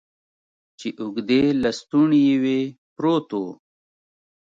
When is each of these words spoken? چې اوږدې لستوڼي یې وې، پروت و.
چې 0.79 0.87
اوږدې 1.01 1.41
لستوڼي 1.61 2.21
یې 2.29 2.35
وې، 2.43 2.61
پروت 2.95 3.29
و. 3.41 3.43